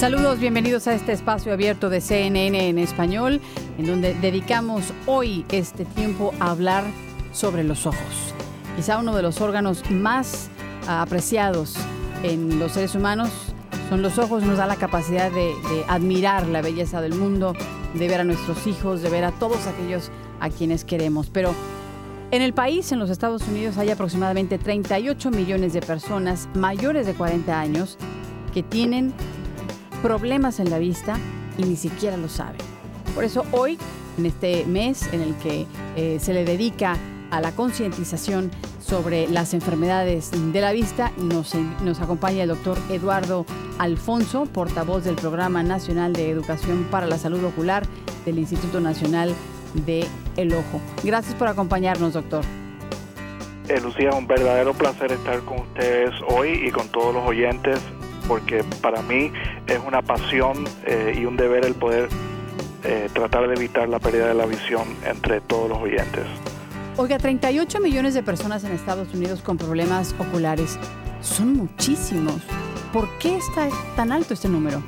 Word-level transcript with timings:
Saludos, 0.00 0.40
bienvenidos 0.40 0.86
a 0.86 0.94
este 0.94 1.12
espacio 1.12 1.52
abierto 1.52 1.90
de 1.90 2.00
CNN 2.00 2.70
en 2.70 2.78
español, 2.78 3.38
en 3.76 3.86
donde 3.86 4.14
dedicamos 4.14 4.94
hoy 5.04 5.44
este 5.50 5.84
tiempo 5.84 6.32
a 6.40 6.52
hablar 6.52 6.84
sobre 7.32 7.64
los 7.64 7.84
ojos. 7.84 8.34
Quizá 8.76 8.98
uno 8.98 9.14
de 9.14 9.20
los 9.20 9.42
órganos 9.42 9.82
más 9.90 10.48
apreciados 10.88 11.74
en 12.22 12.58
los 12.58 12.72
seres 12.72 12.94
humanos 12.94 13.28
son 13.90 14.00
los 14.00 14.16
ojos, 14.16 14.42
nos 14.42 14.56
da 14.56 14.66
la 14.66 14.76
capacidad 14.76 15.30
de, 15.30 15.52
de 15.68 15.84
admirar 15.86 16.46
la 16.46 16.62
belleza 16.62 17.02
del 17.02 17.14
mundo, 17.14 17.52
de 17.92 18.08
ver 18.08 18.22
a 18.22 18.24
nuestros 18.24 18.66
hijos, 18.66 19.02
de 19.02 19.10
ver 19.10 19.24
a 19.24 19.32
todos 19.32 19.66
aquellos 19.66 20.10
a 20.40 20.48
quienes 20.48 20.86
queremos. 20.86 21.28
Pero 21.28 21.54
en 22.30 22.40
el 22.40 22.54
país, 22.54 22.90
en 22.90 23.00
los 23.00 23.10
Estados 23.10 23.46
Unidos, 23.48 23.76
hay 23.76 23.90
aproximadamente 23.90 24.56
38 24.56 25.30
millones 25.30 25.74
de 25.74 25.82
personas 25.82 26.48
mayores 26.54 27.04
de 27.04 27.12
40 27.12 27.60
años 27.60 27.98
que 28.54 28.62
tienen 28.62 29.12
problemas 30.02 30.60
en 30.60 30.70
la 30.70 30.78
vista 30.78 31.16
y 31.58 31.64
ni 31.64 31.76
siquiera 31.76 32.16
lo 32.16 32.28
saben. 32.28 32.60
Por 33.14 33.24
eso 33.24 33.44
hoy, 33.52 33.78
en 34.18 34.26
este 34.26 34.64
mes 34.66 35.08
en 35.12 35.20
el 35.20 35.34
que 35.36 35.66
eh, 35.96 36.18
se 36.20 36.32
le 36.32 36.44
dedica 36.44 36.96
a 37.30 37.40
la 37.40 37.52
concientización 37.52 38.50
sobre 38.80 39.28
las 39.28 39.54
enfermedades 39.54 40.30
de 40.52 40.60
la 40.60 40.72
vista, 40.72 41.12
nos, 41.16 41.54
acompaña 42.00 42.42
el 42.42 42.48
doctor 42.48 42.76
Eduardo 42.90 43.46
Alfonso, 43.78 44.46
portavoz 44.46 45.04
del 45.04 45.14
Programa 45.14 45.62
Nacional 45.62 46.12
de 46.12 46.30
Educación 46.30 46.88
para 46.90 47.06
la 47.06 47.18
Salud 47.18 47.44
Ocular 47.44 47.84
del 48.24 48.38
Instituto 48.38 48.80
Nacional 48.80 49.34
de 49.74 50.06
El 50.36 50.52
Ojo. 50.54 50.80
Gracias 51.04 51.34
por 51.34 51.48
acompañarnos, 51.48 52.14
doctor. 52.14 52.44
Eh, 53.68 53.80
Lucía, 53.80 54.10
un 54.10 54.26
verdadero 54.26 54.74
placer 54.74 55.12
estar 55.12 55.40
con 55.40 55.60
ustedes 55.60 56.10
hoy 56.28 56.66
y 56.66 56.70
con 56.72 56.88
todos 56.88 57.14
los 57.14 57.24
oyentes 57.24 57.80
porque 58.30 58.62
para 58.80 59.02
mí 59.02 59.32
es 59.70 59.78
una 59.86 60.02
pasión 60.02 60.64
eh, 60.84 61.16
y 61.16 61.24
un 61.24 61.36
deber 61.36 61.64
el 61.64 61.74
poder 61.74 62.08
eh, 62.84 63.08
tratar 63.12 63.46
de 63.46 63.54
evitar 63.54 63.88
la 63.88 64.00
pérdida 64.00 64.28
de 64.28 64.34
la 64.34 64.46
visión 64.46 64.84
entre 65.06 65.40
todos 65.40 65.68
los 65.68 65.78
oyentes. 65.78 66.24
Oiga, 66.96 67.18
38 67.18 67.80
millones 67.80 68.14
de 68.14 68.22
personas 68.22 68.64
en 68.64 68.72
Estados 68.72 69.14
Unidos 69.14 69.42
con 69.42 69.56
problemas 69.56 70.14
oculares 70.18 70.78
son 71.20 71.54
muchísimos. 71.54 72.42
¿Por 72.92 73.08
qué 73.18 73.36
está 73.36 73.68
tan 73.94 74.10
alto 74.10 74.34
este 74.34 74.48
número? 74.48 74.80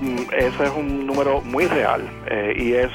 Mm, 0.00 0.18
ese 0.36 0.64
es 0.64 0.70
un 0.76 1.06
número 1.06 1.40
muy 1.40 1.66
real 1.66 2.02
eh, 2.26 2.54
y 2.56 2.72
es 2.74 2.90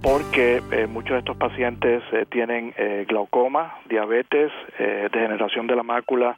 porque 0.00 0.62
muchos 0.88 1.12
de 1.12 1.18
estos 1.18 1.36
pacientes 1.36 2.02
tienen 2.30 2.74
glaucoma, 3.08 3.78
diabetes, 3.88 4.52
degeneración 4.78 5.66
de 5.66 5.76
la 5.76 5.82
mácula, 5.82 6.36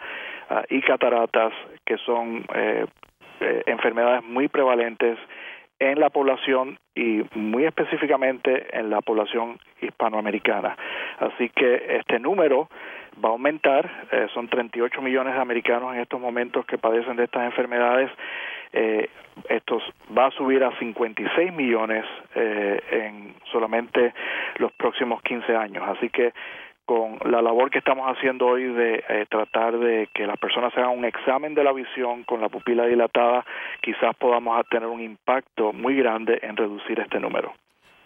Ah, 0.48 0.62
y 0.70 0.80
cataratas, 0.80 1.52
que 1.84 1.96
son 1.98 2.44
eh, 3.40 3.62
enfermedades 3.66 4.24
muy 4.24 4.48
prevalentes 4.48 5.18
en 5.78 6.00
la 6.00 6.10
población 6.10 6.78
y 6.94 7.22
muy 7.34 7.64
específicamente 7.64 8.66
en 8.76 8.88
la 8.88 9.02
población 9.02 9.58
hispanoamericana. 9.80 10.76
Así 11.18 11.50
que 11.50 11.98
este 11.98 12.18
número 12.18 12.68
va 13.22 13.30
a 13.30 13.32
aumentar, 13.32 14.06
eh, 14.10 14.26
son 14.32 14.48
38 14.48 15.02
millones 15.02 15.34
de 15.34 15.40
americanos 15.40 15.94
en 15.94 16.00
estos 16.00 16.20
momentos 16.20 16.64
que 16.66 16.78
padecen 16.78 17.16
de 17.16 17.24
estas 17.24 17.44
enfermedades, 17.44 18.10
eh, 18.72 19.08
estos 19.48 19.82
va 20.16 20.26
a 20.26 20.30
subir 20.30 20.64
a 20.64 20.76
56 20.78 21.52
millones 21.52 22.04
eh, 22.34 22.80
en 22.90 23.34
solamente 23.52 24.14
los 24.56 24.72
próximos 24.72 25.22
15 25.22 25.54
años. 25.54 25.84
Así 25.86 26.08
que 26.08 26.32
con 26.86 27.18
la 27.30 27.42
labor 27.42 27.70
que 27.70 27.78
estamos 27.78 28.06
haciendo 28.06 28.46
hoy 28.46 28.64
de 28.72 29.04
eh, 29.08 29.26
tratar 29.28 29.78
de 29.78 30.08
que 30.14 30.26
las 30.26 30.38
personas 30.38 30.72
hagan 30.76 30.96
un 30.96 31.04
examen 31.04 31.54
de 31.54 31.64
la 31.64 31.72
visión 31.72 32.22
con 32.24 32.40
la 32.40 32.48
pupila 32.48 32.86
dilatada, 32.86 33.44
quizás 33.82 34.14
podamos 34.16 34.64
tener 34.70 34.88
un 34.88 35.02
impacto 35.02 35.72
muy 35.72 35.96
grande 35.96 36.38
en 36.42 36.56
reducir 36.56 37.00
este 37.00 37.18
número. 37.18 37.52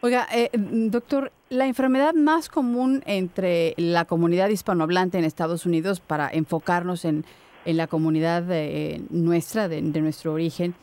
Oiga, 0.00 0.26
eh, 0.34 0.48
doctor, 0.54 1.30
la 1.50 1.66
enfermedad 1.66 2.14
más 2.14 2.48
común 2.48 3.02
entre 3.04 3.74
la 3.76 4.06
comunidad 4.06 4.48
hispanohablante 4.48 5.18
en 5.18 5.24
Estados 5.24 5.66
Unidos, 5.66 6.00
para 6.00 6.30
enfocarnos 6.30 7.04
en, 7.04 7.24
en 7.66 7.76
la 7.76 7.86
comunidad 7.86 8.44
eh, 8.50 9.02
nuestra, 9.10 9.68
de 9.68 9.82
nuestro 9.82 10.32
origen, 10.32 10.74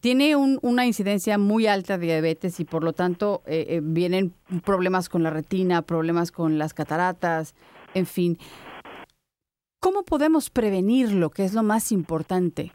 tiene 0.00 0.36
una 0.36 0.86
incidencia 0.86 1.38
muy 1.38 1.66
alta 1.66 1.98
de 1.98 2.06
diabetes 2.06 2.60
y 2.60 2.64
por 2.64 2.84
lo 2.84 2.92
tanto 2.92 3.42
eh, 3.46 3.66
eh, 3.68 3.80
vienen 3.82 4.34
problemas 4.64 5.08
con 5.08 5.22
la 5.22 5.30
retina, 5.30 5.82
problemas 5.82 6.30
con 6.30 6.58
las 6.58 6.74
cataratas, 6.74 7.54
en 7.94 8.06
fin. 8.06 8.38
¿Cómo 9.80 10.04
podemos 10.04 10.50
prevenirlo, 10.50 11.30
que 11.30 11.44
es 11.44 11.54
lo 11.54 11.62
más 11.62 11.90
importante? 11.90 12.72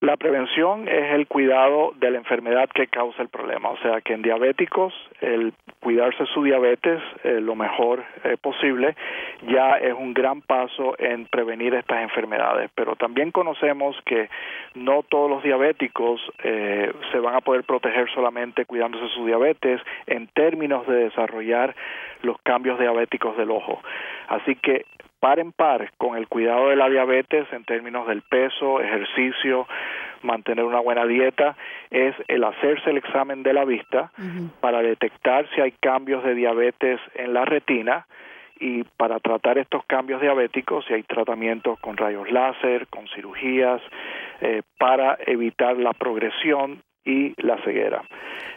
La 0.00 0.16
prevención 0.16 0.86
es 0.86 1.14
el 1.14 1.26
cuidado 1.26 1.92
de 1.96 2.10
la 2.10 2.18
enfermedad 2.18 2.68
que 2.74 2.88
causa 2.88 3.22
el 3.22 3.28
problema, 3.30 3.70
o 3.70 3.78
sea 3.78 4.02
que 4.02 4.12
en 4.12 4.20
diabéticos 4.20 4.92
el 5.20 5.54
cuidarse 5.80 6.26
su 6.26 6.42
diabetes 6.42 7.00
eh, 7.22 7.40
lo 7.40 7.54
mejor 7.54 8.04
eh, 8.22 8.36
posible 8.36 8.96
ya 9.48 9.78
es 9.78 9.94
un 9.94 10.12
gran 10.12 10.42
paso 10.42 10.94
en 10.98 11.26
prevenir 11.26 11.74
estas 11.74 12.02
enfermedades, 12.02 12.70
pero 12.74 12.96
también 12.96 13.30
conocemos 13.30 13.96
que 14.04 14.28
no 14.74 15.04
todos 15.04 15.30
los 15.30 15.42
diabéticos 15.42 16.20
eh, 16.42 16.92
se 17.12 17.18
van 17.18 17.36
a 17.36 17.40
poder 17.40 17.64
proteger 17.64 18.10
solamente 18.10 18.66
cuidándose 18.66 19.08
su 19.14 19.24
diabetes 19.24 19.80
en 20.06 20.26
términos 20.28 20.86
de 20.86 21.04
desarrollar 21.04 21.74
los 22.22 22.36
cambios 22.42 22.78
diabéticos 22.78 23.36
del 23.36 23.50
ojo. 23.50 23.80
Así 24.28 24.56
que 24.56 24.84
par 25.24 25.38
en 25.38 25.52
par 25.52 25.90
con 25.96 26.18
el 26.18 26.28
cuidado 26.28 26.68
de 26.68 26.76
la 26.76 26.90
diabetes 26.90 27.50
en 27.50 27.64
términos 27.64 28.06
del 28.06 28.20
peso, 28.20 28.82
ejercicio, 28.82 29.66
mantener 30.20 30.66
una 30.66 30.80
buena 30.80 31.06
dieta, 31.06 31.56
es 31.90 32.14
el 32.28 32.44
hacerse 32.44 32.90
el 32.90 32.98
examen 32.98 33.42
de 33.42 33.54
la 33.54 33.64
vista 33.64 34.12
para 34.60 34.82
detectar 34.82 35.48
si 35.54 35.62
hay 35.62 35.72
cambios 35.80 36.22
de 36.24 36.34
diabetes 36.34 37.00
en 37.14 37.32
la 37.32 37.46
retina 37.46 38.06
y 38.60 38.84
para 38.98 39.18
tratar 39.18 39.56
estos 39.56 39.82
cambios 39.86 40.20
diabéticos 40.20 40.84
si 40.84 40.92
hay 40.92 41.04
tratamientos 41.04 41.78
con 41.80 41.96
rayos 41.96 42.30
láser, 42.30 42.86
con 42.88 43.08
cirugías, 43.08 43.80
eh, 44.42 44.60
para 44.78 45.16
evitar 45.26 45.78
la 45.78 45.94
progresión 45.94 46.82
y 47.02 47.32
la 47.40 47.56
ceguera. 47.64 48.02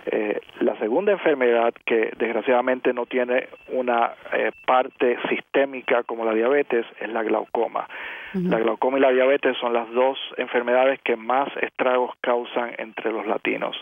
Eh, 0.09 0.39
la 0.61 0.77
segunda 0.77 1.11
enfermedad 1.11 1.73
que 1.85 2.11
desgraciadamente 2.17 2.93
no 2.93 3.05
tiene 3.05 3.49
una 3.69 4.13
eh, 4.31 4.51
parte 4.65 5.17
sistémica 5.27 6.03
como 6.03 6.23
la 6.23 6.33
diabetes 6.33 6.85
es 6.99 7.09
la 7.09 7.23
glaucoma. 7.23 7.87
La 8.33 8.59
glaucoma 8.59 8.97
y 8.97 9.01
la 9.01 9.11
diabetes 9.11 9.57
son 9.57 9.73
las 9.73 9.89
dos 9.91 10.17
enfermedades 10.37 10.99
que 11.01 11.15
más 11.15 11.49
estragos 11.61 12.11
causan 12.21 12.71
entre 12.77 13.11
los 13.11 13.25
latinos. 13.25 13.75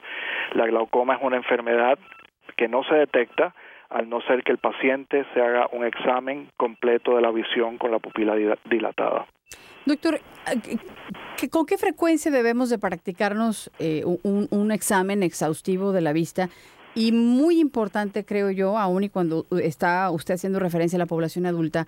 La 0.54 0.66
glaucoma 0.66 1.16
es 1.16 1.20
una 1.22 1.36
enfermedad 1.36 2.00
que 2.56 2.68
no 2.68 2.84
se 2.84 2.96
detecta 2.96 3.54
al 3.90 4.10
no 4.10 4.22
ser 4.22 4.44
que 4.44 4.52
el 4.52 4.58
paciente 4.58 5.26
se 5.34 5.42
haga 5.42 5.68
un 5.72 5.86
examen 5.86 6.48
completo 6.58 7.16
de 7.16 7.22
la 7.22 7.32
visión 7.32 7.78
con 7.78 7.92
la 7.92 8.00
pupila 8.00 8.36
dilatada. 8.66 9.26
Doctor, 9.86 10.20
¿con 11.52 11.66
qué 11.68 11.78
frecuencia 11.78 12.32
debemos 12.32 12.70
de 12.70 12.80
practicarnos 12.80 13.70
eh, 13.78 14.04
un, 14.04 14.72
examen 14.72 15.22
exhaustivo 15.22 15.92
de 15.92 16.02
la 16.02 16.12
vista? 16.12 16.50
Y 16.96 17.12
muy 17.12 17.60
importante, 17.60 18.26
creo 18.26 18.50
yo, 18.50 18.78
aún 18.80 19.04
y 19.04 19.10
cuando 19.10 19.46
está 19.62 20.10
usted 20.10 20.36
haciendo 20.36 20.60
referencia 20.60 20.98
a 20.98 21.00
la 21.00 21.06
población 21.06 21.46
adulta, 21.46 21.88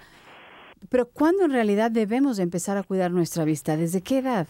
pero 0.89 1.07
¿cuándo 1.07 1.45
en 1.45 1.51
realidad 1.51 1.89
debemos 1.89 2.37
de 2.37 2.43
empezar 2.43 2.77
a 2.77 2.83
cuidar 2.83 3.09
nuestra 3.11 3.45
vista? 3.45 3.77
¿Desde 3.77 4.01
qué 4.01 4.19
edad? 4.19 4.47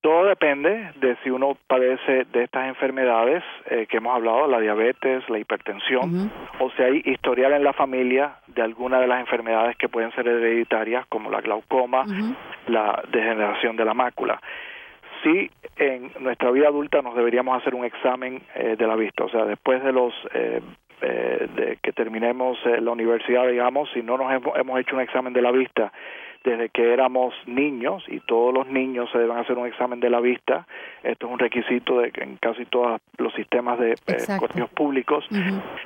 Todo 0.00 0.24
depende 0.24 0.92
de 0.96 1.16
si 1.22 1.28
uno 1.28 1.58
padece 1.66 2.24
de 2.32 2.44
estas 2.44 2.68
enfermedades 2.68 3.44
eh, 3.66 3.86
que 3.86 3.98
hemos 3.98 4.16
hablado, 4.16 4.46
la 4.46 4.58
diabetes, 4.58 5.28
la 5.28 5.38
hipertensión, 5.38 6.32
o 6.58 6.70
si 6.70 6.82
hay 6.82 7.02
historial 7.04 7.52
en 7.52 7.64
la 7.64 7.74
familia 7.74 8.36
de 8.46 8.62
alguna 8.62 8.98
de 8.98 9.06
las 9.06 9.20
enfermedades 9.20 9.76
que 9.76 9.90
pueden 9.90 10.10
ser 10.12 10.26
hereditarias, 10.26 11.06
como 11.08 11.30
la 11.30 11.42
glaucoma, 11.42 12.06
la 12.66 13.02
degeneración 13.12 13.76
de 13.76 13.84
la 13.84 13.92
mácula. 13.92 14.40
Sí, 15.22 15.50
en 15.76 16.10
nuestra 16.20 16.50
vida 16.50 16.68
adulta 16.68 17.02
nos 17.02 17.14
deberíamos 17.14 17.60
hacer 17.60 17.74
un 17.74 17.84
examen 17.84 18.40
eh, 18.54 18.76
de 18.78 18.86
la 18.86 18.96
vista, 18.96 19.24
o 19.24 19.28
sea, 19.28 19.44
después 19.44 19.84
de 19.84 19.92
los 19.92 20.14
eh, 20.32 20.62
de 21.02 21.78
que 21.82 21.92
terminemos 21.92 22.58
la 22.64 22.90
universidad, 22.90 23.48
digamos, 23.48 23.88
si 23.94 24.02
no 24.02 24.18
nos 24.18 24.30
hemos 24.32 24.80
hecho 24.80 24.96
un 24.96 25.02
examen 25.02 25.32
de 25.32 25.40
la 25.40 25.50
vista 25.50 25.90
desde 26.44 26.70
que 26.70 26.92
éramos 26.92 27.34
niños 27.46 28.02
y 28.08 28.20
todos 28.20 28.54
los 28.54 28.66
niños 28.66 29.10
se 29.12 29.18
deben 29.18 29.36
hacer 29.36 29.58
un 29.58 29.66
examen 29.66 30.00
de 30.00 30.10
la 30.10 30.20
vista. 30.20 30.66
Esto 31.02 31.26
es 31.26 31.32
un 31.32 31.38
requisito 31.38 32.00
de 32.00 32.10
en 32.14 32.36
casi 32.36 32.64
todos 32.66 33.00
los 33.18 33.32
sistemas 33.34 33.78
de 33.78 33.92
eh, 33.92 34.66
públicos. 34.74 35.26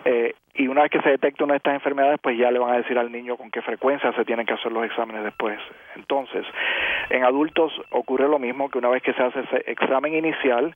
eh, 0.04 0.34
y 0.54 0.68
una 0.68 0.82
vez 0.82 0.92
que 0.92 1.00
se 1.00 1.10
detecta 1.10 1.42
una 1.42 1.54
de 1.54 1.58
estas 1.58 1.74
enfermedades, 1.74 2.20
pues 2.22 2.38
ya 2.38 2.50
le 2.52 2.60
van 2.60 2.72
a 2.72 2.76
decir 2.76 2.96
al 2.96 3.10
niño 3.10 3.36
con 3.36 3.50
qué 3.50 3.60
frecuencia 3.62 4.12
se 4.12 4.24
tienen 4.24 4.46
que 4.46 4.52
hacer 4.52 4.70
los 4.70 4.84
exámenes 4.84 5.24
después. 5.24 5.58
Entonces, 5.96 6.46
en 7.10 7.24
adultos 7.24 7.72
ocurre 7.90 8.28
lo 8.28 8.38
mismo, 8.38 8.70
que 8.70 8.78
una 8.78 8.88
vez 8.88 9.02
que 9.02 9.14
se 9.14 9.22
hace 9.22 9.40
ese 9.40 9.64
examen 9.66 10.14
inicial, 10.14 10.74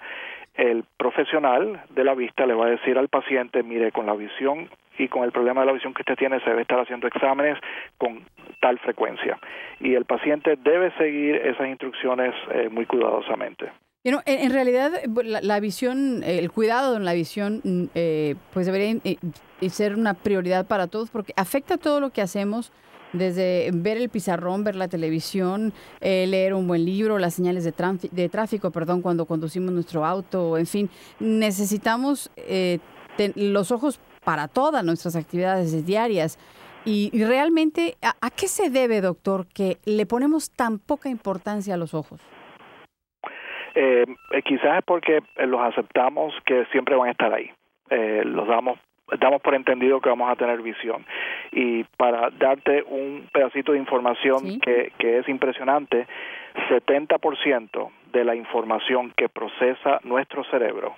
el 0.54 0.84
profesional 0.96 1.80
de 1.90 2.02
la 2.02 2.14
vista 2.14 2.44
le 2.44 2.54
va 2.54 2.66
a 2.66 2.70
decir 2.70 2.98
al 2.98 3.08
paciente, 3.08 3.62
mire, 3.62 3.92
con 3.92 4.06
la 4.06 4.14
visión 4.14 4.68
y 4.98 5.08
con 5.08 5.24
el 5.24 5.32
problema 5.32 5.60
de 5.60 5.66
la 5.66 5.72
visión 5.72 5.94
que 5.94 6.02
usted 6.02 6.16
tiene 6.16 6.40
se 6.40 6.50
debe 6.50 6.62
estar 6.62 6.80
haciendo 6.80 7.06
exámenes 7.06 7.58
con 7.96 8.24
tal 8.60 8.78
frecuencia. 8.80 9.38
Y 9.80 9.94
el 9.94 10.04
paciente 10.04 10.56
debe 10.56 10.92
seguir 10.96 11.36
esas 11.36 11.68
instrucciones 11.68 12.34
eh, 12.52 12.68
muy 12.70 12.86
cuidadosamente. 12.86 13.70
en, 14.04 14.52
realidad, 14.52 14.92
la, 15.24 15.60
visión, 15.60 16.22
el 16.24 16.50
cuidado 16.50 16.96
en 16.96 17.04
la 17.04 17.12
visión, 17.12 17.60
mm, 17.62 17.84
eh, 17.94 18.34
pues 18.52 18.66
debería 18.66 19.00
ser 19.68 19.94
una 19.94 20.14
prioridad 20.14 20.66
para 20.66 20.86
todos 20.86 21.10
porque 21.10 21.32
afecta 21.36 21.76
todo 21.76 22.00
lo 22.00 22.10
que 22.10 22.22
hacemos 22.22 22.72
desde 23.12 23.70
ver 23.72 23.96
el 23.96 24.08
pizarrón, 24.08 24.64
ver 24.64 24.76
la 24.76 24.88
televisión, 24.88 25.72
eh, 26.00 26.26
leer 26.26 26.54
un 26.54 26.66
buen 26.66 26.84
libro, 26.84 27.18
las 27.18 27.34
señales 27.34 27.64
de, 27.64 27.72
de, 28.10 28.28
tráfico, 28.28 28.70
perdón, 28.70 29.02
cuando 29.02 29.26
conducimos 29.26 29.72
nuestro 29.72 30.04
auto, 30.04 30.58
en 30.58 30.66
fin, 30.66 30.90
necesitamos 31.18 32.30
eh, 32.36 32.78
los 33.34 33.72
ojos 33.72 34.00
para 34.28 34.46
todas 34.46 34.84
nuestras 34.84 35.16
actividades 35.16 35.86
diarias. 35.86 36.36
Y, 36.84 37.10
realmente, 37.24 37.94
¿a, 38.02 38.28
qué 38.28 38.46
se 38.46 38.68
debe, 38.68 39.00
doctor, 39.00 39.46
que 39.46 39.78
le 39.86 40.04
ponemos 40.04 40.54
tan 40.54 40.78
poca 40.78 41.08
importancia 41.08 41.72
a 41.72 41.78
los 41.78 41.94
ojos? 41.94 42.20
Eh, 43.74 44.04
quizás 44.44 44.80
es 44.80 44.84
porque 44.84 45.20
los 45.46 45.60
aceptamos 45.62 46.34
que 46.44 46.66
siempre 46.66 46.94
van 46.94 47.08
a 47.08 47.12
estar 47.12 47.32
ahí. 47.32 47.50
los 48.24 48.46
damos 48.46 48.78
damos 49.18 49.40
por 49.40 49.54
entendido 49.54 50.02
que 50.02 50.10
vamos 50.10 50.30
a 50.30 50.36
tener 50.36 50.60
visión. 50.60 51.06
Y 51.50 51.84
para 51.96 52.28
darte 52.28 52.82
un 52.82 53.30
pedacito 53.32 53.72
de 53.72 53.78
información 53.78 54.60
que, 54.60 54.92
que 54.98 55.20
es 55.20 55.28
impresionante, 55.30 56.06
70% 56.68 57.90
de 58.12 58.24
la 58.26 58.34
información 58.34 59.10
que 59.16 59.30
procesa 59.30 60.00
nuestro 60.04 60.44
cerebro 60.50 60.94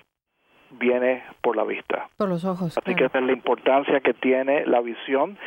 viene 0.70 1.22
por 1.40 1.56
la 1.56 1.64
vista. 1.64 2.08
Por 2.16 2.28
los 2.28 2.44
ojos. 2.44 2.76
Así 2.76 2.94
que 2.94 3.04
esa 3.04 3.18
es 3.18 3.24
la 3.24 3.32
importancia 3.32 4.00
que 4.00 4.14
tiene 4.14 4.66
la 4.66 4.80
visión 4.80 5.38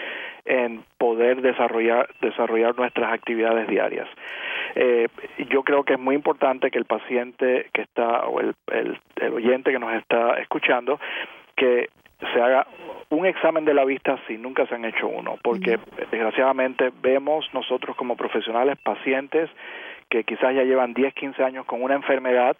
en 0.46 0.84
poder 0.98 1.42
desarrollar, 1.42 2.10
desarrollar 2.22 2.76
nuestras 2.78 3.14
actividades 3.14 3.68
diarias. 3.68 4.08
Eh, 4.76 5.08
yo 5.50 5.64
creo 5.64 5.84
que 5.84 5.94
es 5.94 6.00
muy 6.00 6.16
importante 6.16 6.72
que 6.72 6.80
el 6.80 6.86
paciente 6.86 7.70
que 7.74 7.84
está 7.84 8.26
o 8.26 8.40
el, 8.40 8.56
el, 8.72 9.00
el 9.18 9.34
oyente 9.34 9.72
que 9.72 9.80
nos 9.80 9.94
está 9.94 10.40
escuchando 10.40 11.00
que 11.56 11.90
se 12.34 12.42
haga 12.42 12.68
un 13.10 13.26
examen 13.26 13.66
de 13.66 13.74
la 13.74 13.86
vista 13.86 14.18
si 14.28 14.38
nunca 14.38 14.66
se 14.66 14.76
han 14.76 14.86
hecho 14.86 15.08
uno, 15.08 15.38
porque 15.44 15.78
desgraciadamente 16.12 16.92
vemos 17.02 17.48
nosotros 17.54 17.96
como 17.96 18.16
profesionales 18.16 18.78
pacientes 18.84 19.50
que 20.10 20.24
quizás 20.24 20.56
ya 20.56 20.64
llevan 20.64 20.94
10, 20.94 21.14
15 21.14 21.44
años 21.44 21.66
con 21.66 21.82
una 21.82 21.96
enfermedad 21.96 22.56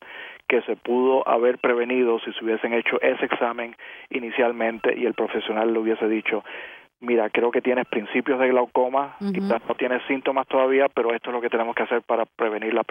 que 0.48 0.62
se 0.64 0.76
pudo 0.76 1.28
haber 1.28 1.58
prevenido 1.58 2.20
si 2.20 2.32
se 2.34 2.44
hubiesen 2.44 2.74
hecho 2.74 3.02
ese 3.02 3.26
examen 3.26 3.76
inicialmente 4.10 4.94
y 4.98 5.06
el 5.06 5.14
profesional 5.14 5.74
le 5.74 5.80
hubiese 5.80 6.08
dicho, 6.08 6.44
mira, 7.04 7.30
creo 7.30 7.52
que 7.52 7.62
tienes 7.62 7.86
principios 7.88 8.40
de 8.40 8.48
glaucoma, 8.48 9.16
quizás 9.20 9.62
no 9.68 9.76
tienes 9.76 10.02
síntomas 10.08 10.48
todavía, 10.48 10.88
pero 10.90 11.14
esto 11.14 11.30
es 11.30 11.34
lo 11.34 11.42
que 11.42 11.50
tenemos 11.50 11.76
que 11.76 11.84
hacer 11.84 12.02
para 12.02 12.26
prevenir 12.26 12.74
la, 12.74 12.84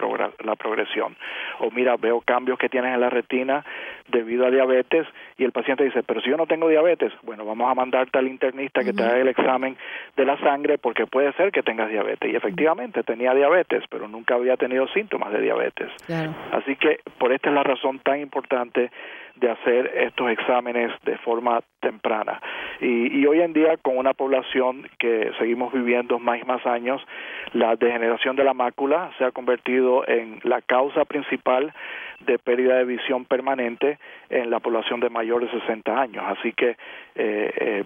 la 0.43 0.55
progresión. 0.55 1.15
O 1.59 1.71
mira, 1.71 1.97
veo 1.97 2.21
cambios 2.21 2.57
que 2.57 2.69
tienes 2.69 2.93
en 2.93 3.01
la 3.01 3.09
retina 3.09 3.65
debido 4.07 4.45
a 4.45 4.51
diabetes 4.51 5.07
y 5.37 5.43
el 5.43 5.51
paciente 5.51 5.83
dice, 5.83 6.03
pero 6.03 6.21
si 6.21 6.29
yo 6.29 6.37
no 6.37 6.45
tengo 6.45 6.69
diabetes, 6.69 7.11
bueno, 7.23 7.45
vamos 7.45 7.69
a 7.69 7.73
mandarte 7.73 8.19
al 8.19 8.27
internista 8.27 8.83
que 8.83 8.93
te 8.93 9.03
haga 9.03 9.17
el 9.17 9.27
examen 9.27 9.75
de 10.15 10.25
la 10.25 10.37
sangre 10.39 10.77
porque 10.77 11.07
puede 11.07 11.33
ser 11.33 11.51
que 11.51 11.63
tengas 11.63 11.89
diabetes. 11.89 12.31
Y 12.31 12.35
efectivamente 12.35 13.03
tenía 13.03 13.33
diabetes, 13.33 13.83
pero 13.89 14.07
nunca 14.07 14.35
había 14.35 14.57
tenido 14.57 14.87
síntomas 14.89 15.31
de 15.33 15.41
diabetes. 15.41 15.89
Así 16.51 16.75
que 16.75 16.99
por 17.17 17.33
esta 17.33 17.49
es 17.49 17.55
la 17.55 17.63
razón 17.63 17.99
tan 17.99 18.19
importante 18.19 18.91
de 19.35 19.49
hacer 19.49 19.91
estos 19.95 20.29
exámenes 20.29 20.91
de 21.03 21.17
forma 21.17 21.59
temprana. 21.79 22.39
Y, 22.81 23.19
y, 23.19 23.25
hoy 23.25 23.41
en 23.41 23.53
día, 23.53 23.77
con 23.77 23.97
una 23.97 24.13
población 24.13 24.87
que 24.99 25.31
seguimos 25.39 25.71
viviendo 25.73 26.19
más 26.19 26.39
y 26.41 26.45
más 26.45 26.65
años, 26.65 27.01
la 27.53 27.75
degeneración 27.75 28.35
de 28.35 28.43
la 28.43 28.53
mácula 28.53 29.11
se 29.17 29.25
ha 29.25 29.31
convertido 29.31 30.07
en 30.07 30.39
la 30.43 30.61
causa 30.61 31.05
principal 31.05 31.73
de 32.25 32.39
pérdida 32.39 32.75
de 32.75 32.85
visión 32.85 33.25
permanente 33.25 33.99
en 34.29 34.49
la 34.49 34.59
población 34.59 34.99
de 34.99 35.09
mayores 35.09 35.51
de 35.51 35.59
60 35.61 35.99
años. 35.99 36.23
Así 36.25 36.53
que 36.53 36.77
eh, 37.15 37.53
eh 37.55 37.83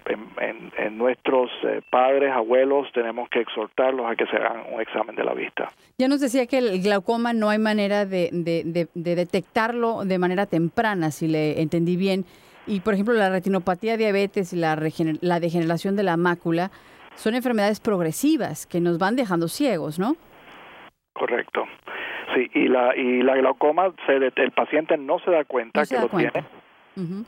en, 0.76 0.98
nuestros 0.98 1.50
eh, 1.64 1.80
padres, 1.90 2.32
abuelos, 2.32 2.90
tenemos 2.92 3.28
que 3.28 3.40
exhortarlos 3.40 4.10
a 4.10 4.16
que 4.16 4.26
se 4.26 4.36
hagan 4.36 4.62
un 4.72 4.80
examen 4.80 5.14
de 5.14 5.24
la 5.24 5.34
vista. 5.34 5.70
Ya 5.98 6.08
nos 6.08 6.20
decía 6.20 6.46
que 6.46 6.58
el 6.58 6.82
glaucoma 6.82 7.32
no 7.32 7.50
hay 7.50 7.58
manera 7.58 8.04
de, 8.04 8.30
de, 8.32 8.88
de 8.94 9.14
detectarlo 9.14 10.04
de 10.04 10.18
manera 10.18 10.46
temprana, 10.46 11.10
si 11.10 11.28
le 11.28 11.60
entendí 11.60 11.96
bien. 11.96 12.24
Y, 12.68 12.80
por 12.80 12.94
ejemplo, 12.94 13.14
la 13.14 13.30
retinopatía, 13.30 13.96
diabetes 13.96 14.52
y 14.52 14.56
la, 14.56 14.78
la 15.22 15.40
degeneración 15.40 15.96
de 15.96 16.02
la 16.02 16.16
mácula 16.16 16.70
son 17.14 17.34
enfermedades 17.34 17.80
progresivas 17.80 18.66
que 18.66 18.80
nos 18.80 18.98
van 18.98 19.16
dejando 19.16 19.48
ciegos, 19.48 19.98
¿no? 19.98 20.16
Correcto. 21.14 21.64
Sí, 22.34 22.50
y 22.54 22.68
la, 22.68 22.94
y 22.94 23.22
la 23.22 23.36
glaucoma, 23.36 23.92
se, 24.06 24.16
el 24.16 24.52
paciente 24.52 24.96
no 24.98 25.18
se 25.20 25.30
da 25.30 25.44
cuenta 25.44 25.82
que 25.84 25.98
lo 25.98 26.08
tiene, 26.08 26.44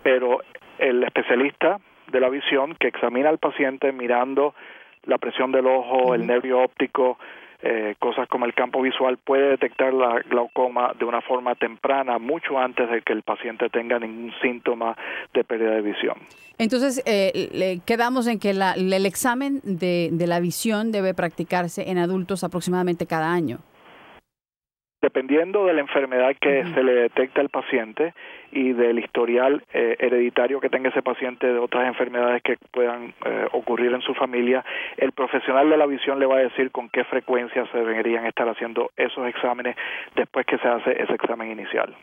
pero 0.02 0.40
el 0.78 1.02
especialista 1.02 1.78
de 2.12 2.20
la 2.20 2.28
visión 2.28 2.76
que 2.78 2.88
examina 2.88 3.30
al 3.30 3.38
paciente 3.38 3.92
mirando 3.92 4.54
la 5.04 5.18
presión 5.18 5.52
del 5.52 5.66
ojo, 5.66 6.14
el 6.14 6.26
nervio 6.26 6.60
óptico, 6.60 7.18
eh, 7.62 7.94
cosas 7.98 8.28
como 8.28 8.46
el 8.46 8.54
campo 8.54 8.80
visual 8.82 9.18
puede 9.18 9.50
detectar 9.50 9.92
la 9.92 10.20
glaucoma 10.28 10.92
de 10.98 11.04
una 11.04 11.20
forma 11.20 11.54
temprana, 11.54 12.18
mucho 12.18 12.58
antes 12.58 12.90
de 12.90 13.02
que 13.02 13.12
el 13.12 13.22
paciente 13.22 13.68
tenga 13.68 13.98
ningún 13.98 14.32
síntoma 14.40 14.96
de 15.34 15.44
pérdida 15.44 15.72
de 15.72 15.82
visión. 15.82 16.16
Entonces, 16.58 17.02
eh, 17.06 17.80
quedamos 17.86 18.26
en 18.26 18.38
que 18.38 18.50
el 18.50 19.06
examen 19.06 19.60
de, 19.64 20.10
de 20.12 20.26
la 20.26 20.40
visión 20.40 20.92
debe 20.92 21.14
practicarse 21.14 21.90
en 21.90 21.98
adultos 21.98 22.44
aproximadamente 22.44 23.06
cada 23.06 23.32
año 23.32 23.58
dependiendo 25.02 25.66
de 25.66 25.74
la 25.74 25.80
enfermedad 25.80 26.34
que 26.40 26.64
se 26.74 26.82
le 26.82 26.92
detecta 26.92 27.40
al 27.40 27.48
paciente 27.48 28.14
y 28.52 28.72
del 28.72 28.98
historial 28.98 29.62
eh, 29.72 29.96
hereditario 29.98 30.60
que 30.60 30.68
tenga 30.68 30.90
ese 30.90 31.02
paciente 31.02 31.46
de 31.46 31.58
otras 31.58 31.86
enfermedades 31.86 32.42
que 32.42 32.56
puedan 32.70 33.14
eh, 33.24 33.46
ocurrir 33.52 33.92
en 33.92 34.02
su 34.02 34.14
familia, 34.14 34.64
el 34.96 35.12
profesional 35.12 35.70
de 35.70 35.76
la 35.76 35.86
visión 35.86 36.18
le 36.18 36.26
va 36.26 36.36
a 36.36 36.40
decir 36.40 36.70
con 36.70 36.88
qué 36.88 37.04
frecuencia 37.04 37.66
se 37.72 37.78
deberían 37.78 38.26
estar 38.26 38.48
haciendo 38.48 38.90
esos 38.96 39.26
exámenes 39.28 39.76
después 40.16 40.46
que 40.46 40.58
se 40.58 40.68
hace 40.68 41.02
ese 41.02 41.14
examen 41.14 41.50
inicial. 41.50 41.94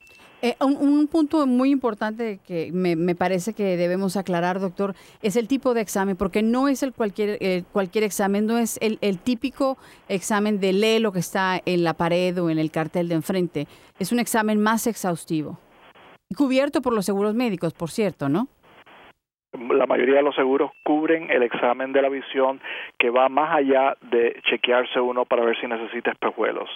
Eh, 0.42 0.56
un, 0.62 1.08
punto 1.08 1.48
muy 1.48 1.72
importante 1.72 2.40
que 2.46 2.72
me, 2.72 3.16
parece 3.16 3.54
que 3.54 3.76
debemos 3.76 4.18
aclarar, 4.18 4.60
doctor, 4.60 4.96
es 5.24 5.36
el 5.36 5.48
tipo 5.48 5.74
de 5.74 5.82
examen, 5.82 6.16
porque 6.16 6.44
no 6.44 6.68
es 6.68 6.84
el 6.84 6.94
cualquier, 6.94 7.64
cualquier 7.72 8.04
examen, 8.04 8.46
no 8.46 8.60
es 8.60 8.78
el, 8.82 9.00
el, 9.02 9.18
típico 9.18 9.78
examen 10.08 10.60
de 10.60 10.74
lee 10.74 11.00
lo 11.00 11.12
que 11.12 11.20
está 11.20 11.60
en 11.66 11.84
la 11.84 11.96
pared 11.96 12.40
o 12.40 12.52
en 12.52 12.60
el 12.60 12.70
cartel 12.70 13.10
de 13.10 13.16
enfrente. 13.16 13.68
Es 13.98 14.12
un 14.12 14.20
examen 14.20 14.62
más 14.62 14.86
exhaustivo. 14.86 15.58
Cubierto 16.36 16.82
por 16.82 16.94
los 16.94 17.06
seguros 17.06 17.34
médicos, 17.34 17.74
por 17.74 17.90
cierto, 17.90 18.28
¿no? 18.30 18.48
La 19.72 19.86
mayoría 19.86 20.16
de 20.16 20.24
los 20.24 20.36
seguros 20.36 20.72
cubren 20.84 21.30
el 21.30 21.44
examen 21.44 21.94
de 21.94 22.02
la 22.02 22.10
visión 22.10 22.60
que 22.98 23.10
va 23.10 23.30
más 23.30 23.56
allá 23.56 23.96
de 24.02 24.40
chequearse 24.44 25.00
uno 25.00 25.26
para 25.26 25.44
ver 25.44 25.60
si 25.60 25.68
necesita 25.68 26.12
espejuelos. 26.12 26.70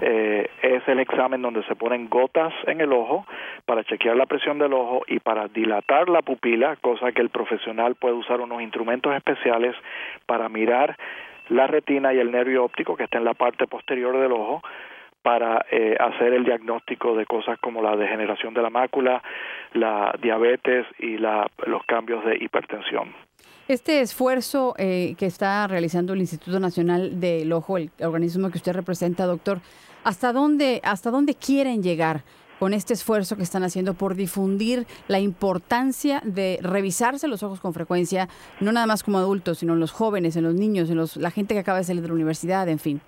Eh, 0.00 0.48
es 0.62 0.86
el 0.88 1.00
examen 1.00 1.42
donde 1.42 1.62
se 1.64 1.76
ponen 1.76 2.08
gotas 2.08 2.52
en 2.66 2.80
el 2.80 2.92
ojo 2.92 3.26
para 3.66 3.84
chequear 3.84 4.16
la 4.16 4.26
presión 4.26 4.58
del 4.58 4.72
ojo 4.72 5.02
y 5.06 5.20
para 5.20 5.48
dilatar 5.48 6.08
la 6.08 6.22
pupila, 6.22 6.76
cosa 6.76 7.12
que 7.12 7.22
el 7.22 7.30
profesional 7.30 7.94
puede 7.94 8.14
usar 8.14 8.40
unos 8.40 8.62
instrumentos 8.62 9.14
especiales 9.14 9.74
para 10.26 10.48
mirar 10.48 10.96
la 11.48 11.66
retina 11.66 12.14
y 12.14 12.18
el 12.18 12.30
nervio 12.30 12.64
óptico 12.64 12.96
que 12.96 13.04
está 13.04 13.18
en 13.18 13.24
la 13.24 13.34
parte 13.34 13.66
posterior 13.66 14.18
del 14.18 14.32
ojo 14.32 14.62
para 15.22 15.64
eh, 15.70 15.96
hacer 15.98 16.32
el 16.32 16.44
diagnóstico 16.44 17.14
de 17.14 17.26
cosas 17.26 17.58
como 17.60 17.82
la 17.82 17.96
degeneración 17.96 18.54
de 18.54 18.62
la 18.62 18.70
mácula, 18.70 19.22
la 19.74 20.14
diabetes 20.22 20.86
y 20.98 21.18
la, 21.18 21.46
los 21.66 21.84
cambios 21.84 22.24
de 22.24 22.36
hipertensión. 22.36 23.14
Este 23.68 24.00
esfuerzo 24.00 24.74
eh, 24.78 25.14
que 25.16 25.26
está 25.26 25.66
realizando 25.68 26.12
el 26.12 26.20
Instituto 26.20 26.58
Nacional 26.58 27.20
del 27.20 27.52
Ojo, 27.52 27.76
el 27.76 27.90
organismo 28.00 28.50
que 28.50 28.58
usted 28.58 28.72
representa, 28.72 29.26
doctor, 29.26 29.60
¿hasta 30.02 30.32
dónde, 30.32 30.80
hasta 30.82 31.10
dónde 31.10 31.34
quieren 31.34 31.82
llegar 31.82 32.22
con 32.58 32.74
este 32.74 32.92
esfuerzo 32.92 33.36
que 33.36 33.42
están 33.42 33.62
haciendo 33.62 33.94
por 33.94 34.14
difundir 34.14 34.86
la 35.08 35.18
importancia 35.18 36.20
de 36.24 36.58
revisarse 36.60 37.26
los 37.26 37.42
ojos 37.42 37.58
con 37.58 37.72
frecuencia, 37.72 38.28
no 38.60 38.70
nada 38.70 38.86
más 38.86 39.02
como 39.02 39.16
adultos, 39.16 39.58
sino 39.58 39.72
en 39.72 39.80
los 39.80 39.92
jóvenes, 39.92 40.36
en 40.36 40.44
los 40.44 40.54
niños, 40.54 40.90
en 40.90 40.96
los, 40.98 41.16
la 41.16 41.30
gente 41.30 41.54
que 41.54 41.60
acaba 41.60 41.78
de 41.78 41.84
salir 41.84 42.02
de 42.02 42.08
la 42.08 42.14
universidad, 42.14 42.68
en 42.68 42.78
fin? 42.78 43.00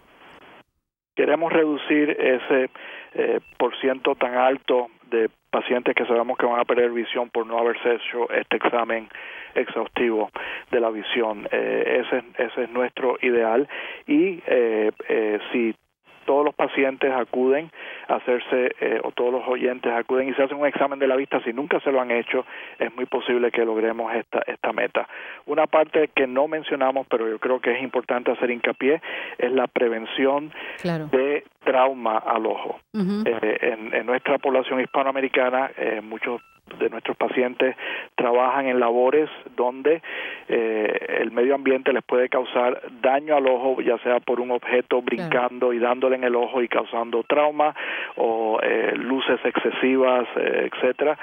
Queremos 1.15 1.53
reducir 1.53 2.11
ese 2.11 2.71
eh, 3.15 3.41
por 3.59 3.77
ciento 3.81 4.15
tan 4.15 4.35
alto 4.35 4.89
de 5.11 5.29
pacientes 5.51 5.95
que 5.95 6.07
sabemos 6.07 6.39
que 6.39 6.47
van 6.47 6.59
a 6.59 6.65
perder 6.65 6.91
visión 6.91 7.29
por 7.29 7.47
no 7.47 7.59
haberse 7.59 7.97
hecho 7.97 8.31
este 8.31 8.57
examen 8.57 9.09
exhaustivo 9.55 10.31
de 10.71 10.81
la 10.81 10.91
visión. 10.91 11.47
Eh, 11.53 12.03
ese, 12.05 12.25
ese 12.39 12.65
es 12.65 12.71
nuestro 12.71 13.19
ideal 13.21 13.69
y 14.07 14.43
eh, 14.47 14.91
eh, 15.09 15.39
si 15.53 15.75
todos 16.23 16.45
los 16.45 16.55
pacientes 16.55 17.13
acuden 17.13 17.71
a 18.09 18.17
hacerse, 18.17 18.75
eh, 18.81 19.01
o 19.03 19.13
todos 19.13 19.33
los 19.33 19.47
oyentes 19.47 19.93
acuden 19.93 20.29
y 20.29 20.35
se 20.35 20.43
hacen 20.43 20.59
un 20.59 20.67
examen 20.67 20.99
de 20.99 21.07
la 21.07 21.17
vista, 21.17 21.43
si 21.45 21.53
nunca 21.53 21.81
se 21.81 21.93
lo 21.93 22.01
han 22.01 22.11
hecho, 22.11 22.45
es 22.79 22.95
muy 22.95 23.07
posible 23.07 23.51
que 23.51 23.65
logremos 23.65 24.15
esta, 24.15 24.43
esta 24.47 24.73
meta. 24.73 25.09
Una 25.47 25.67
parte 25.67 26.09
que 26.15 26.27
no 26.27 26.49
mencionamos, 26.49 27.07
pero 27.09 27.29
yo 27.29 27.39
creo 27.39 27.61
que 27.61 27.73
es 27.77 27.83
importante 27.83 28.31
hacer 28.31 28.51
hincapié, 28.51 29.01
es 29.39 29.53
la 29.53 29.67
prevención 29.67 30.53
de 30.83 31.45
trauma 31.65 32.19
al 32.19 32.47
ojo. 32.47 32.79
Eh, 32.95 33.59
en, 33.61 33.95
en, 33.95 34.07
nuestra 34.07 34.39
población 34.39 34.81
hispanoamericana, 34.81 35.71
eh, 35.77 36.01
muchos 36.03 36.41
de 36.79 36.91
nuestros 36.91 37.17
pacientes 37.17 37.77
trabajan 38.15 38.67
en 38.67 38.81
labores 38.81 39.29
donde 39.57 40.03
eh, 40.49 41.19
el 41.21 41.31
medio 41.31 41.55
ambiente 41.55 41.93
les 41.93 42.03
puede 42.03 42.29
causar 42.29 42.81
daño 43.01 43.37
al 43.37 43.47
ojo, 43.47 43.81
ya 43.81 43.99
sea 43.99 44.21
por 44.21 44.41
un 44.41 44.51
objeto 44.51 45.03
brincando 45.03 45.73
y 45.73 45.79
dándole 45.79 46.17
en 46.17 46.25
el 46.25 46.37
ojo 46.37 46.63
y 46.63 46.69
causando 46.69 47.23
trauma 47.25 47.75
o 48.17 48.59
eh, 48.63 48.93
luces 48.97 49.41
excesivas, 49.45 50.27
eh, 50.37 50.71
etcétera. 50.73 51.19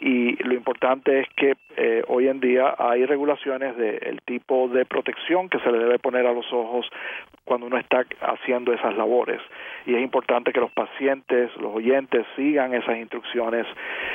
y 0.00 0.42
lo 0.42 0.54
importante 0.54 1.20
es 1.20 1.28
que 1.36 1.54
hoy 2.08 2.28
en 2.28 2.40
día 2.40 2.74
hay 2.78 3.06
regulaciones 3.06 3.76
del 3.76 4.20
tipo 4.22 4.68
de 4.68 4.84
protección 4.84 5.48
que 5.48 5.58
se 5.60 5.70
le 5.70 5.78
debe 5.78 5.98
poner 5.98 6.26
a 6.26 6.32
los 6.32 6.50
ojos 6.52 6.86
cuando 7.44 7.66
uno 7.66 7.78
está 7.78 8.04
haciendo 8.20 8.72
esas 8.72 8.96
labores. 8.96 9.40
Y 9.86 9.94
es 9.94 10.02
importante 10.02 10.52
que 10.52 10.60
los 10.60 10.70
pacientes, 10.70 11.50
los 11.56 11.74
oyentes, 11.74 12.24
sigan 12.36 12.74
esas 12.74 12.96
instrucciones 12.96 13.66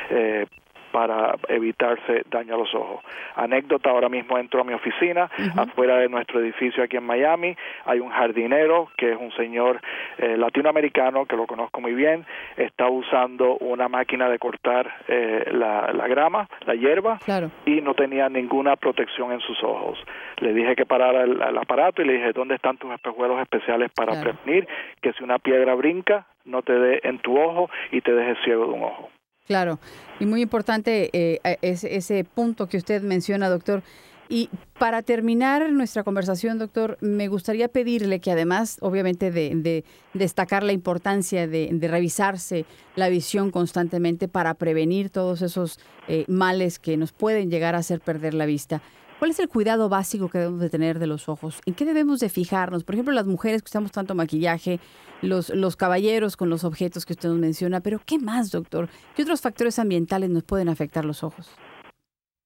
eh, 0.09 0.46
para 0.91 1.35
evitarse 1.47 2.23
daño 2.29 2.55
a 2.55 2.57
los 2.57 2.73
ojos. 2.73 3.03
Anécdota, 3.35 3.89
ahora 3.89 4.09
mismo 4.09 4.37
entro 4.37 4.61
a 4.61 4.63
mi 4.63 4.73
oficina, 4.73 5.29
afuera 5.55 5.97
de 5.97 6.09
nuestro 6.09 6.39
edificio 6.39 6.83
aquí 6.83 6.97
en 6.97 7.05
Miami, 7.05 7.55
hay 7.85 7.99
un 7.99 8.09
jardinero 8.09 8.89
que 8.97 9.11
es 9.11 9.17
un 9.19 9.31
señor 9.33 9.79
eh, 10.17 10.37
latinoamericano 10.37 11.25
que 11.25 11.35
lo 11.35 11.45
conozco 11.45 11.81
muy 11.81 11.93
bien, 11.93 12.25
está 12.55 12.87
usando 12.89 13.57
una 13.57 13.87
máquina 13.87 14.29
de 14.29 14.39
cortar 14.39 14.91
eh, 15.07 15.49
la, 15.51 16.07
grama, 16.07 16.47
la 16.65 16.75
hierba, 16.75 17.19
y 17.65 17.81
no 17.81 17.93
tenía 17.93 18.29
ninguna 18.29 18.75
protección 18.75 19.31
en 19.31 19.39
sus 19.41 19.61
ojos. 19.63 19.99
Le 20.39 20.53
dije 20.53 20.75
que 20.75 20.85
parara 20.85 21.23
el, 21.23 21.57
aparato 21.57 22.01
y 22.01 22.05
le 22.05 22.13
dije, 22.13 22.33
¿dónde 22.33 22.55
están 22.55 22.77
tus 22.77 22.91
espejuelos 22.91 23.39
especiales 23.41 23.91
para 23.91 24.19
prevenir 24.21 24.67
que 25.01 25.13
si 25.13 25.23
una 25.23 25.39
piedra 25.39 25.75
brinca, 25.75 26.25
no 26.45 26.61
te 26.61 26.73
dé 26.73 27.01
en 27.03 27.19
tu 27.19 27.39
ojo 27.39 27.69
y 27.91 28.01
te 28.01 28.13
deje 28.13 28.35
ciego 28.43 28.67
de 28.67 28.73
un 28.73 28.83
ojo? 28.83 29.09
Claro, 29.47 29.79
y 30.19 30.25
muy 30.25 30.41
importante 30.41 31.09
eh, 31.13 31.57
ese, 31.61 31.95
ese 31.95 32.23
punto 32.23 32.67
que 32.67 32.77
usted 32.77 33.01
menciona, 33.01 33.49
doctor. 33.49 33.81
Y 34.29 34.49
para 34.77 35.03
terminar 35.03 35.71
nuestra 35.71 36.03
conversación, 36.03 36.59
doctor, 36.59 36.97
me 36.99 37.29
gustaría 37.29 37.69
pedirle 37.69 38.19
que 38.19 38.31
además, 38.31 38.77
obviamente, 38.81 39.31
de, 39.31 39.85
destacar 40.13 40.63
la 40.63 40.73
importancia 40.73 41.47
de, 41.47 41.69
revisarse 41.81 42.65
la 42.95 43.07
visión 43.07 43.51
constantemente 43.51 44.27
para 44.27 44.53
prevenir 44.55 45.09
todos 45.09 45.41
esos 45.41 45.79
eh, 46.07 46.25
males 46.27 46.77
que 46.77 46.97
nos 46.97 47.13
pueden 47.13 47.49
llegar 47.49 47.75
a 47.75 47.79
hacer 47.79 48.01
perder 48.01 48.33
la 48.33 48.45
vista, 48.45 48.81
¿Cuál 49.19 49.31
es 49.31 49.39
el 49.39 49.49
cuidado 49.49 49.89
básico 49.89 50.29
que 50.29 50.37
debemos 50.37 50.61
de 50.61 50.69
tener 50.69 50.99
de 50.99 51.07
los 51.07 51.27
ojos? 51.27 51.59
¿En 51.65 51.73
qué 51.73 51.85
debemos 51.85 52.19
de 52.19 52.29
fijarnos? 52.29 52.83
Por 52.83 52.93
ejemplo, 52.93 53.15
las 53.15 53.25
mujeres 53.25 53.63
que 53.63 53.67
usamos 53.67 53.91
tanto 53.91 54.13
maquillaje, 54.13 54.79
los, 55.23 55.49
los 55.49 55.75
caballeros 55.75 56.37
con 56.37 56.51
los 56.51 56.63
objetos 56.63 57.03
que 57.03 57.13
usted 57.13 57.29
nos 57.29 57.39
menciona, 57.39 57.81
pero 57.81 57.99
¿qué 58.05 58.19
más, 58.19 58.51
doctor? 58.51 58.89
¿Qué 59.15 59.23
otros 59.23 59.41
factores 59.41 59.79
ambientales 59.79 60.29
nos 60.29 60.43
pueden 60.43 60.69
afectar 60.69 61.03
los 61.03 61.23
ojos? 61.23 61.57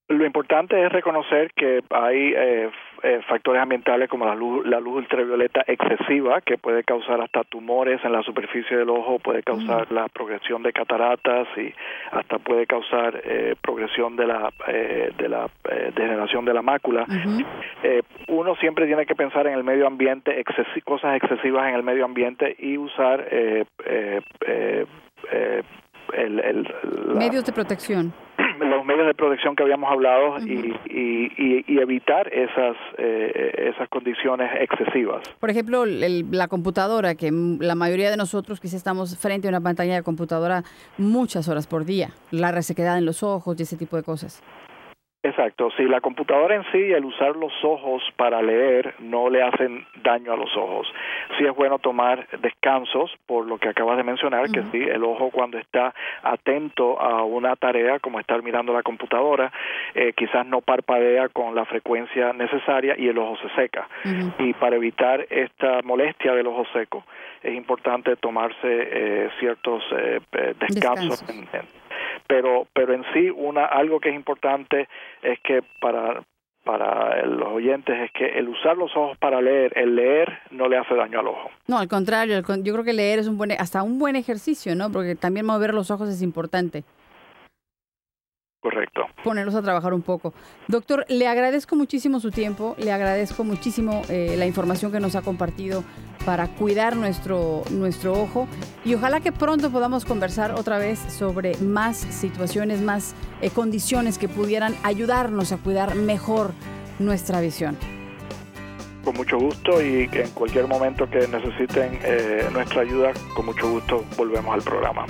Lo 0.07 0.25
importante 0.25 0.81
es 0.85 0.91
reconocer 0.93 1.51
que 1.57 1.81
hay 1.89 2.33
eh, 2.35 2.69
eh, 3.03 3.21
factores 3.27 3.61
ambientales 3.61 4.09
como 4.09 4.25
la 4.25 4.35
luz, 4.35 4.65
la 4.65 4.79
luz 4.79 4.97
ultravioleta 4.97 5.63
excesiva 5.67 6.41
que 6.41 6.57
puede 6.57 6.83
causar 6.83 7.21
hasta 7.21 7.43
tumores 7.43 7.99
en 8.03 8.11
la 8.11 8.23
superficie 8.23 8.77
del 8.77 8.89
ojo, 8.89 9.19
puede 9.19 9.43
causar 9.43 9.91
la 9.91 10.07
progresión 10.07 10.63
de 10.63 10.71
cataratas 10.71 11.47
y 11.57 11.73
hasta 12.11 12.37
puede 12.39 12.65
causar 12.67 13.21
eh, 13.23 13.55
progresión 13.61 14.15
de 14.15 14.27
la 14.27 14.53
de 14.67 15.29
la 15.29 15.49
degeneración 15.95 16.45
de 16.45 16.53
la 16.53 16.61
mácula. 16.61 17.05
uno 18.27 18.55
siempre 18.55 18.85
tiene 18.85 19.05
que 19.05 19.15
pensar 19.15 19.47
en 19.47 19.53
el 19.53 19.63
medio 19.63 19.87
ambiente, 19.87 20.43
cosas 20.83 21.15
excesivas 21.15 21.69
en 21.69 21.75
el 21.75 21.83
medio 21.83 22.05
ambiente 22.05 22.55
y 22.59 22.77
usar 22.77 23.27
el, 26.13 26.67
medios 27.15 27.45
de 27.45 27.51
protección 27.51 28.13
los 28.69 28.85
medios 28.85 29.07
de 29.07 29.13
protección 29.13 29.55
que 29.55 29.63
habíamos 29.63 29.91
hablado 29.91 30.39
y, 30.39 30.75
y, 30.87 31.79
evitar 31.81 32.31
esas 32.31 32.75
eh, 32.97 33.71
esas 33.73 33.89
condiciones 33.89 34.51
excesivas. 34.59 35.27
Por 35.39 35.49
ejemplo, 35.49 35.85
la 35.85 36.47
computadora, 36.47 37.15
que 37.15 37.31
la 37.31 37.73
mayoría 37.73 38.11
de 38.11 38.17
nosotros 38.17 38.59
quizás 38.59 38.75
estamos 38.75 39.17
frente 39.17 39.47
a 39.47 39.49
una 39.49 39.61
pantalla 39.61 39.95
de 39.95 40.03
computadora 40.03 40.63
muchas 40.97 41.47
horas 41.49 41.65
por 41.65 41.85
día, 41.85 42.11
la 42.29 42.51
resequedad 42.51 42.97
en 42.97 43.05
los 43.05 43.23
ojos 43.23 43.59
y 43.59 43.63
ese 43.63 43.77
tipo 43.77 43.97
de 43.97 44.03
cosas. 44.03 44.43
Exacto, 45.23 45.69
si 45.77 45.83
la 45.83 46.01
computadora 46.01 46.55
en 46.55 46.63
sí, 46.71 46.79
el 46.79 47.05
usar 47.05 47.35
los 47.35 47.53
ojos 47.63 48.01
para 48.15 48.41
leer 48.41 48.95
no 48.97 49.29
le 49.29 49.43
hacen 49.43 49.85
daño 50.01 50.33
a 50.33 50.35
los 50.35 50.49
ojos. 50.57 50.91
Sí 51.37 51.45
es 51.45 51.55
bueno 51.55 51.77
tomar 51.77 52.27
descansos, 52.39 53.11
por 53.27 53.45
lo 53.45 53.59
que 53.59 53.69
acabas 53.69 53.97
de 53.97 54.03
mencionar, 54.03 54.49
que 54.51 54.63
sí, 54.71 54.81
el 54.81 55.03
ojo 55.03 55.29
cuando 55.29 55.59
está 55.59 55.93
atento 56.23 56.99
a 56.99 57.23
una 57.23 57.55
tarea, 57.55 57.99
como 57.99 58.19
estar 58.19 58.41
mirando 58.41 58.73
la 58.73 58.81
computadora, 58.81 59.51
eh, 59.93 60.13
quizás 60.17 60.43
no 60.47 60.61
parpadea 60.61 61.29
con 61.29 61.53
la 61.53 61.65
frecuencia 61.65 62.33
necesaria 62.33 62.95
y 62.97 63.07
el 63.07 63.19
ojo 63.19 63.37
se 63.43 63.49
seca. 63.61 63.87
Y 64.39 64.53
para 64.53 64.75
evitar 64.75 65.27
esta 65.29 65.83
molestia 65.83 66.33
del 66.33 66.47
ojo 66.47 66.65
seco, 66.73 67.03
es 67.43 67.53
importante 67.53 68.15
tomarse 68.15 68.57
eh, 68.63 69.29
ciertos 69.39 69.83
eh, 69.91 70.19
descansos, 70.59 71.23
pero 72.31 72.65
pero 72.73 72.93
en 72.93 73.03
sí 73.13 73.29
una 73.29 73.65
algo 73.65 73.99
que 73.99 74.07
es 74.07 74.15
importante 74.15 74.87
es 75.21 75.37
que 75.41 75.61
para 75.81 76.23
para 76.63 77.25
los 77.25 77.49
oyentes 77.49 77.93
es 77.99 78.11
que 78.11 78.39
el 78.39 78.47
usar 78.47 78.77
los 78.77 78.95
ojos 78.95 79.17
para 79.17 79.41
leer, 79.41 79.73
el 79.75 79.95
leer 79.95 80.39
no 80.51 80.69
le 80.69 80.77
hace 80.77 80.95
daño 80.95 81.19
al 81.19 81.27
ojo. 81.27 81.49
No, 81.67 81.79
al 81.79 81.87
contrario, 81.87 82.39
yo 82.39 82.73
creo 82.73 82.83
que 82.85 82.93
leer 82.93 83.19
es 83.19 83.27
un 83.27 83.37
buen 83.37 83.51
hasta 83.51 83.83
un 83.83 83.99
buen 83.99 84.15
ejercicio, 84.15 84.75
¿no? 84.75 84.91
Porque 84.91 85.15
también 85.15 85.45
mover 85.45 85.73
los 85.73 85.91
ojos 85.91 86.07
es 86.07 86.21
importante. 86.21 86.83
Correcto. 88.61 89.07
Ponerlos 89.23 89.55
a 89.55 89.63
trabajar 89.63 89.91
un 89.91 90.03
poco. 90.03 90.35
Doctor, 90.67 91.05
le 91.09 91.27
agradezco 91.27 91.75
muchísimo 91.75 92.19
su 92.19 92.29
tiempo, 92.29 92.75
le 92.77 92.91
agradezco 92.91 93.43
muchísimo 93.43 94.03
eh, 94.07 94.35
la 94.37 94.45
información 94.45 94.91
que 94.91 94.99
nos 94.99 95.15
ha 95.15 95.23
compartido 95.23 95.83
para 96.27 96.47
cuidar 96.47 96.95
nuestro, 96.95 97.63
nuestro 97.71 98.13
ojo 98.13 98.47
y 98.85 98.93
ojalá 98.93 99.19
que 99.19 99.31
pronto 99.31 99.71
podamos 99.71 100.05
conversar 100.05 100.51
otra 100.51 100.77
vez 100.77 100.99
sobre 100.99 101.57
más 101.57 101.97
situaciones, 101.97 102.81
más 102.81 103.15
eh, 103.41 103.49
condiciones 103.49 104.19
que 104.19 104.29
pudieran 104.29 104.75
ayudarnos 104.83 105.51
a 105.51 105.57
cuidar 105.57 105.95
mejor 105.95 106.51
nuestra 106.99 107.41
visión. 107.41 107.75
Con 109.03 109.15
mucho 109.15 109.39
gusto 109.39 109.81
y 109.81 110.07
en 110.13 110.29
cualquier 110.35 110.67
momento 110.67 111.09
que 111.09 111.27
necesiten 111.27 111.99
eh, 112.03 112.47
nuestra 112.53 112.81
ayuda, 112.81 113.11
con 113.35 113.47
mucho 113.47 113.71
gusto 113.71 114.05
volvemos 114.15 114.53
al 114.53 114.61
programa. 114.61 115.07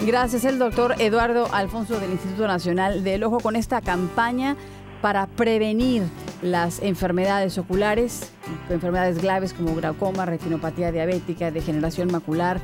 Gracias, 0.00 0.44
el 0.44 0.58
doctor 0.58 0.96
Eduardo 0.98 1.48
Alfonso 1.52 1.98
del 1.98 2.12
Instituto 2.12 2.46
Nacional 2.46 3.04
del 3.04 3.22
Ojo 3.24 3.40
con 3.40 3.56
esta 3.56 3.80
campaña 3.80 4.56
para 5.00 5.26
prevenir 5.26 6.02
las 6.42 6.82
enfermedades 6.82 7.56
oculares, 7.58 8.32
enfermedades 8.68 9.22
graves 9.22 9.54
como 9.54 9.74
glaucoma, 9.74 10.26
retinopatía 10.26 10.92
diabética, 10.92 11.50
degeneración 11.50 12.10
macular, 12.10 12.60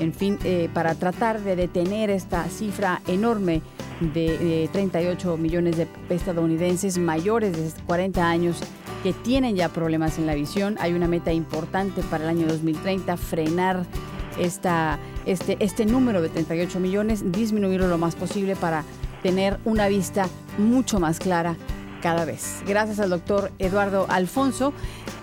en 0.00 0.14
fin, 0.14 0.38
eh, 0.44 0.68
para 0.72 0.94
tratar 0.94 1.40
de 1.40 1.54
detener 1.54 2.10
esta 2.10 2.44
cifra 2.48 3.02
enorme 3.06 3.60
de, 4.00 4.68
38 4.72 5.36
millones 5.36 5.76
de 5.76 5.86
estadounidenses 6.08 6.96
mayores 6.98 7.76
de 7.76 7.82
40 7.84 8.28
años 8.28 8.60
que 9.02 9.12
tienen 9.12 9.54
ya 9.54 9.68
problemas 9.68 10.18
en 10.18 10.26
la 10.26 10.34
visión. 10.34 10.76
Hay 10.80 10.94
una 10.94 11.08
meta 11.08 11.32
importante 11.32 12.02
para 12.02 12.24
el 12.24 12.30
año 12.30 12.46
2030, 12.46 13.16
frenar 13.16 13.84
esta, 14.38 14.98
este, 15.26 15.56
este 15.60 15.86
número 15.86 16.22
de 16.22 16.28
38 16.28 16.80
millones, 16.80 17.32
disminuirlo 17.32 17.88
lo 17.88 17.98
más 17.98 18.14
posible 18.14 18.56
para 18.56 18.84
tener 19.22 19.58
una 19.64 19.88
vista 19.88 20.28
mucho 20.58 21.00
más 21.00 21.18
clara 21.18 21.56
cada 22.00 22.24
vez. 22.24 22.62
Gracias 22.66 22.98
al 22.98 23.10
doctor 23.10 23.52
Eduardo 23.58 24.06
Alfonso 24.08 24.72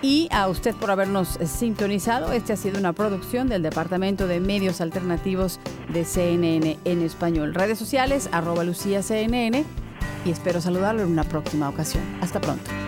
y 0.01 0.27
a 0.31 0.47
usted 0.47 0.75
por 0.75 0.91
habernos 0.91 1.39
sintonizado. 1.45 2.31
Este 2.31 2.53
ha 2.53 2.57
sido 2.57 2.79
una 2.79 2.93
producción 2.93 3.49
del 3.49 3.63
Departamento 3.63 4.27
de 4.27 4.39
Medios 4.39 4.79
Alternativos 4.79 5.59
de 5.91 6.05
CNN 6.05 6.77
en 6.85 7.01
español. 7.01 7.53
Redes 7.53 7.79
sociales, 7.79 8.29
arroba 8.31 8.63
Lucía 8.63 9.01
CNN 9.01 9.65
y 10.25 10.31
espero 10.31 10.61
saludarlo 10.61 11.01
en 11.01 11.11
una 11.11 11.23
próxima 11.23 11.69
ocasión. 11.69 12.03
Hasta 12.21 12.39
pronto. 12.39 12.86